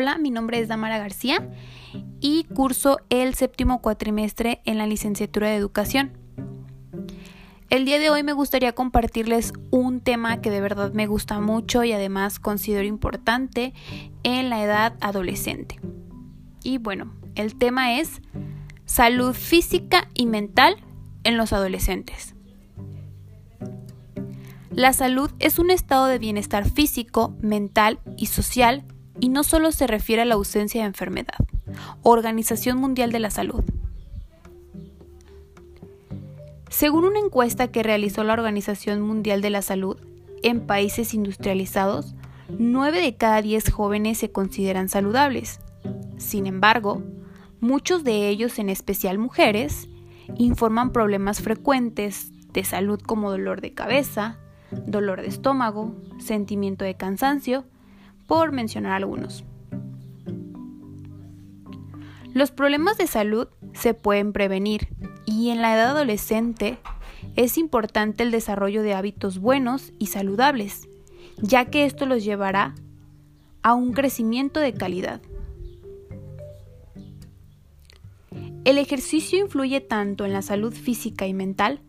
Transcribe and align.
Hola, 0.00 0.16
mi 0.16 0.30
nombre 0.30 0.60
es 0.60 0.68
Damara 0.68 0.96
García 0.98 1.50
y 2.20 2.44
curso 2.44 3.00
el 3.10 3.34
séptimo 3.34 3.82
cuatrimestre 3.82 4.60
en 4.64 4.78
la 4.78 4.86
licenciatura 4.86 5.48
de 5.48 5.56
educación. 5.56 6.16
El 7.68 7.84
día 7.84 7.98
de 7.98 8.08
hoy 8.08 8.22
me 8.22 8.32
gustaría 8.32 8.76
compartirles 8.76 9.52
un 9.72 10.00
tema 10.00 10.40
que 10.40 10.52
de 10.52 10.60
verdad 10.60 10.92
me 10.92 11.08
gusta 11.08 11.40
mucho 11.40 11.82
y 11.82 11.90
además 11.90 12.38
considero 12.38 12.86
importante 12.86 13.74
en 14.22 14.50
la 14.50 14.62
edad 14.62 14.94
adolescente. 15.00 15.80
Y 16.62 16.78
bueno, 16.78 17.12
el 17.34 17.56
tema 17.56 17.98
es 17.98 18.22
salud 18.84 19.34
física 19.34 20.06
y 20.14 20.26
mental 20.26 20.76
en 21.24 21.36
los 21.36 21.52
adolescentes. 21.52 22.36
La 24.70 24.92
salud 24.92 25.32
es 25.40 25.58
un 25.58 25.72
estado 25.72 26.06
de 26.06 26.20
bienestar 26.20 26.70
físico, 26.70 27.34
mental 27.40 27.98
y 28.16 28.26
social 28.26 28.84
y 29.20 29.28
no 29.28 29.44
solo 29.44 29.72
se 29.72 29.86
refiere 29.86 30.22
a 30.22 30.24
la 30.24 30.34
ausencia 30.34 30.82
de 30.82 30.86
enfermedad. 30.86 31.34
Organización 32.02 32.78
Mundial 32.78 33.12
de 33.12 33.18
la 33.18 33.30
Salud. 33.30 33.64
Según 36.68 37.04
una 37.04 37.18
encuesta 37.18 37.68
que 37.68 37.82
realizó 37.82 38.24
la 38.24 38.34
Organización 38.34 39.00
Mundial 39.00 39.40
de 39.40 39.50
la 39.50 39.62
Salud 39.62 39.96
en 40.42 40.60
países 40.66 41.14
industrializados, 41.14 42.14
9 42.50 43.00
de 43.00 43.16
cada 43.16 43.42
10 43.42 43.70
jóvenes 43.70 44.18
se 44.18 44.30
consideran 44.30 44.88
saludables. 44.88 45.60
Sin 46.18 46.46
embargo, 46.46 47.02
muchos 47.60 48.04
de 48.04 48.28
ellos, 48.28 48.58
en 48.58 48.68
especial 48.68 49.18
mujeres, 49.18 49.88
informan 50.36 50.92
problemas 50.92 51.40
frecuentes 51.40 52.30
de 52.52 52.64
salud 52.64 53.00
como 53.00 53.30
dolor 53.30 53.60
de 53.60 53.74
cabeza, 53.74 54.38
dolor 54.70 55.22
de 55.22 55.28
estómago, 55.28 55.94
sentimiento 56.18 56.84
de 56.84 56.96
cansancio, 56.96 57.64
por 58.28 58.52
mencionar 58.52 58.92
algunos. 58.92 59.42
Los 62.32 62.52
problemas 62.52 62.98
de 62.98 63.08
salud 63.08 63.48
se 63.72 63.94
pueden 63.94 64.32
prevenir 64.32 64.88
y 65.26 65.48
en 65.48 65.62
la 65.62 65.74
edad 65.74 65.90
adolescente 65.90 66.78
es 67.34 67.58
importante 67.58 68.22
el 68.22 68.30
desarrollo 68.30 68.82
de 68.82 68.94
hábitos 68.94 69.38
buenos 69.38 69.92
y 69.98 70.06
saludables, 70.06 70.88
ya 71.38 71.64
que 71.64 71.84
esto 71.84 72.06
los 72.06 72.22
llevará 72.22 72.74
a 73.62 73.74
un 73.74 73.92
crecimiento 73.92 74.60
de 74.60 74.74
calidad. 74.74 75.20
El 78.64 78.76
ejercicio 78.76 79.38
influye 79.38 79.80
tanto 79.80 80.26
en 80.26 80.34
la 80.34 80.42
salud 80.42 80.74
física 80.74 81.26
y 81.26 81.32
mental, 81.32 81.80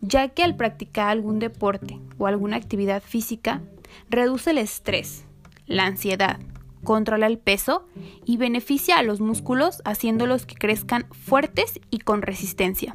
ya 0.00 0.28
que 0.28 0.42
al 0.42 0.56
practicar 0.56 1.08
algún 1.08 1.38
deporte 1.38 2.00
o 2.18 2.26
alguna 2.26 2.56
actividad 2.56 3.02
física, 3.02 3.62
reduce 4.10 4.50
el 4.50 4.58
estrés, 4.58 5.24
la 5.66 5.86
ansiedad, 5.86 6.40
controla 6.84 7.26
el 7.26 7.38
peso 7.38 7.86
y 8.24 8.36
beneficia 8.36 8.98
a 8.98 9.02
los 9.02 9.20
músculos 9.20 9.82
haciéndolos 9.84 10.46
que 10.46 10.54
crezcan 10.54 11.06
fuertes 11.10 11.80
y 11.90 11.98
con 11.98 12.22
resistencia. 12.22 12.92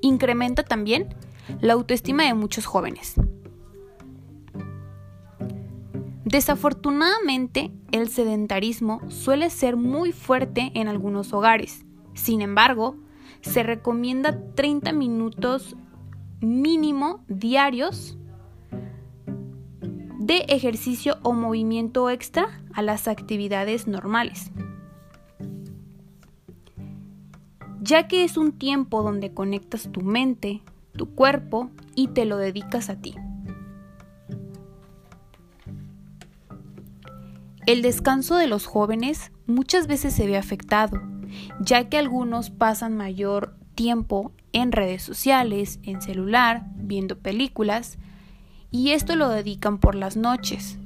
Incrementa 0.00 0.62
también 0.62 1.14
la 1.60 1.74
autoestima 1.74 2.24
de 2.24 2.34
muchos 2.34 2.66
jóvenes. 2.66 3.14
Desafortunadamente, 6.24 7.72
el 7.90 8.08
sedentarismo 8.10 9.00
suele 9.08 9.48
ser 9.48 9.76
muy 9.76 10.12
fuerte 10.12 10.70
en 10.74 10.86
algunos 10.86 11.32
hogares. 11.32 11.86
Sin 12.12 12.42
embargo, 12.42 12.96
se 13.40 13.62
recomienda 13.62 14.38
30 14.54 14.92
minutos 14.92 15.74
mínimo 16.40 17.24
diarios 17.28 18.18
de 20.28 20.44
ejercicio 20.48 21.16
o 21.22 21.32
movimiento 21.32 22.10
extra 22.10 22.60
a 22.74 22.82
las 22.82 23.08
actividades 23.08 23.88
normales. 23.88 24.50
Ya 27.80 28.08
que 28.08 28.24
es 28.24 28.36
un 28.36 28.52
tiempo 28.52 29.02
donde 29.02 29.32
conectas 29.32 29.90
tu 29.90 30.02
mente, 30.02 30.60
tu 30.94 31.14
cuerpo 31.14 31.70
y 31.94 32.08
te 32.08 32.26
lo 32.26 32.36
dedicas 32.36 32.90
a 32.90 32.96
ti. 32.96 33.14
El 37.64 37.80
descanso 37.80 38.36
de 38.36 38.48
los 38.48 38.66
jóvenes 38.66 39.32
muchas 39.46 39.86
veces 39.86 40.12
se 40.12 40.26
ve 40.26 40.36
afectado, 40.36 41.00
ya 41.58 41.88
que 41.88 41.96
algunos 41.96 42.50
pasan 42.50 42.98
mayor 42.98 43.56
tiempo 43.74 44.32
en 44.52 44.72
redes 44.72 45.02
sociales, 45.02 45.80
en 45.84 46.02
celular, 46.02 46.66
viendo 46.76 47.18
películas, 47.18 47.96
y 48.70 48.90
esto 48.90 49.16
lo 49.16 49.28
dedican 49.28 49.78
por 49.78 49.94
las 49.94 50.16
noches. 50.16 50.78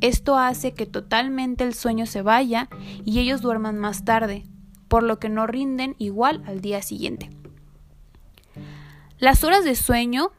Esto 0.00 0.36
hace 0.36 0.74
que 0.74 0.86
totalmente 0.86 1.64
el 1.64 1.74
sueño 1.74 2.06
se 2.06 2.22
vaya 2.22 2.68
y 3.04 3.20
ellos 3.20 3.40
duerman 3.40 3.78
más 3.78 4.04
tarde, 4.04 4.44
por 4.88 5.02
lo 5.02 5.18
que 5.18 5.28
no 5.28 5.46
rinden 5.46 5.94
igual 5.98 6.42
al 6.46 6.60
día 6.60 6.82
siguiente. 6.82 7.30
Las 9.18 9.44
horas 9.44 9.64
de 9.64 9.76
sueño 9.76 10.32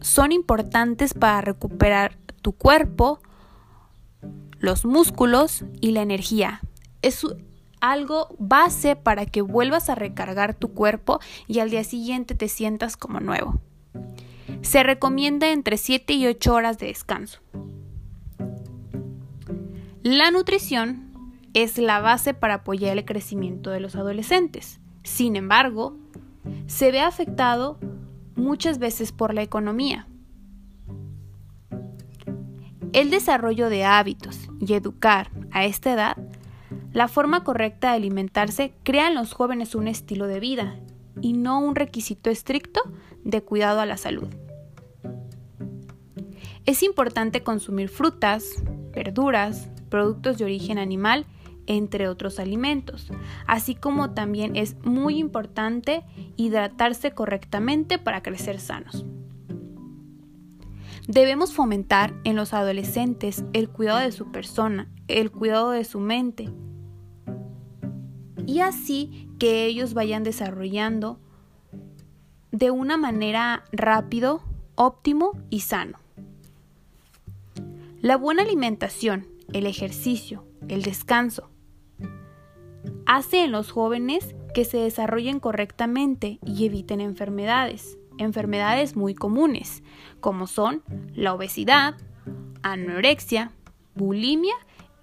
son 0.00 0.30
importantes 0.30 1.14
para 1.14 1.40
recuperar 1.40 2.16
tu 2.40 2.52
cuerpo, 2.52 3.20
los 4.60 4.84
músculos 4.84 5.64
y 5.80 5.90
la 5.90 6.02
energía. 6.02 6.60
Es 7.02 7.26
algo 7.80 8.36
base 8.38 8.94
para 8.94 9.26
que 9.26 9.42
vuelvas 9.42 9.88
a 9.90 9.96
recargar 9.96 10.54
tu 10.54 10.72
cuerpo 10.72 11.18
y 11.48 11.58
al 11.58 11.70
día 11.70 11.82
siguiente 11.82 12.36
te 12.36 12.46
sientas 12.48 12.96
como 12.96 13.18
nuevo. 13.18 13.60
Se 14.62 14.84
recomienda 14.84 15.50
entre 15.50 15.76
7 15.76 16.12
y 16.14 16.26
8 16.26 16.54
horas 16.54 16.78
de 16.78 16.86
descanso. 16.86 17.40
La 20.02 20.30
nutrición 20.30 21.12
es 21.52 21.78
la 21.78 22.00
base 22.00 22.32
para 22.32 22.54
apoyar 22.54 22.96
el 22.96 23.04
crecimiento 23.04 23.70
de 23.70 23.80
los 23.80 23.96
adolescentes. 23.96 24.80
Sin 25.02 25.36
embargo, 25.36 25.96
se 26.66 26.90
ve 26.92 27.00
afectado 27.00 27.78
muchas 28.36 28.78
veces 28.78 29.12
por 29.12 29.34
la 29.34 29.42
economía. 29.42 30.06
El 32.92 33.10
desarrollo 33.10 33.68
de 33.68 33.84
hábitos 33.84 34.48
y 34.60 34.74
educar 34.74 35.30
a 35.50 35.64
esta 35.64 35.92
edad, 35.92 36.16
la 36.92 37.08
forma 37.08 37.42
correcta 37.42 37.90
de 37.90 37.96
alimentarse 37.96 38.74
crea 38.84 39.08
en 39.08 39.14
los 39.14 39.32
jóvenes 39.32 39.74
un 39.74 39.88
estilo 39.88 40.26
de 40.26 40.40
vida 40.40 40.76
y 41.20 41.32
no 41.32 41.58
un 41.60 41.74
requisito 41.74 42.30
estricto 42.30 42.80
de 43.24 43.42
cuidado 43.42 43.80
a 43.80 43.86
la 43.86 43.96
salud. 43.96 44.28
Es 46.64 46.82
importante 46.82 47.42
consumir 47.42 47.88
frutas, 47.88 48.62
verduras, 48.92 49.68
productos 49.88 50.38
de 50.38 50.44
origen 50.44 50.78
animal, 50.78 51.26
entre 51.66 52.08
otros 52.08 52.38
alimentos, 52.38 53.08
así 53.46 53.74
como 53.74 54.12
también 54.12 54.56
es 54.56 54.76
muy 54.84 55.18
importante 55.18 56.04
hidratarse 56.36 57.12
correctamente 57.12 57.98
para 57.98 58.22
crecer 58.22 58.60
sanos. 58.60 59.04
Debemos 61.08 61.52
fomentar 61.52 62.14
en 62.24 62.36
los 62.36 62.54
adolescentes 62.54 63.44
el 63.52 63.68
cuidado 63.68 63.98
de 63.98 64.12
su 64.12 64.30
persona, 64.30 64.88
el 65.08 65.30
cuidado 65.30 65.70
de 65.70 65.84
su 65.84 65.98
mente, 65.98 66.48
y 68.46 68.60
así 68.60 69.28
que 69.38 69.66
ellos 69.66 69.94
vayan 69.94 70.24
desarrollando 70.24 71.18
de 72.50 72.70
una 72.70 72.96
manera 72.96 73.64
rápido, 73.72 74.42
óptimo 74.74 75.32
y 75.48 75.60
sano. 75.60 76.01
La 78.02 78.16
buena 78.16 78.42
alimentación, 78.42 79.28
el 79.52 79.64
ejercicio, 79.64 80.44
el 80.66 80.82
descanso, 80.82 81.50
hace 83.06 83.44
en 83.44 83.52
los 83.52 83.70
jóvenes 83.70 84.34
que 84.54 84.64
se 84.64 84.78
desarrollen 84.78 85.38
correctamente 85.38 86.40
y 86.44 86.66
eviten 86.66 87.00
enfermedades, 87.00 87.96
enfermedades 88.18 88.96
muy 88.96 89.14
comunes, 89.14 89.84
como 90.18 90.48
son 90.48 90.82
la 91.14 91.32
obesidad, 91.32 91.94
anorexia, 92.64 93.52
bulimia, 93.94 94.54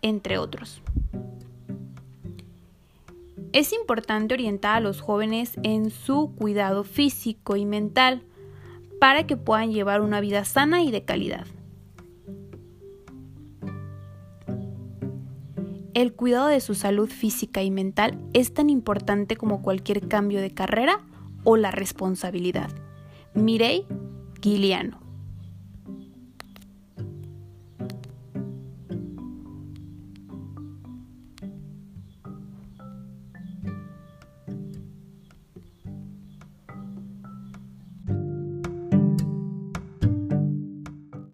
entre 0.01 0.37
otros. 0.37 0.81
Es 3.53 3.71
importante 3.71 4.33
orientar 4.33 4.75
a 4.75 4.81
los 4.81 4.99
jóvenes 4.99 5.57
en 5.63 5.89
su 5.89 6.35
cuidado 6.35 6.83
físico 6.83 7.55
y 7.55 7.63
mental 7.63 8.23
para 8.99 9.25
que 9.25 9.37
puedan 9.37 9.71
llevar 9.71 10.01
una 10.01 10.19
vida 10.19 10.43
sana 10.43 10.83
y 10.83 10.91
de 10.91 11.05
calidad. 11.05 11.47
El 15.99 16.13
cuidado 16.13 16.47
de 16.47 16.61
su 16.61 16.75
salud 16.75 17.09
física 17.09 17.61
y 17.61 17.71
mental 17.71 18.17
es 18.31 18.53
tan 18.53 18.69
importante 18.69 19.35
como 19.35 19.61
cualquier 19.61 20.07
cambio 20.07 20.39
de 20.39 20.49
carrera 20.49 21.01
o 21.43 21.57
la 21.57 21.71
responsabilidad. 21.71 22.69
Mirei 23.33 23.85
Guiliano 24.39 25.08